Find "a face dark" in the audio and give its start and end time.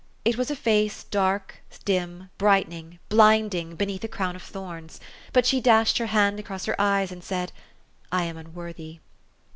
0.49-1.61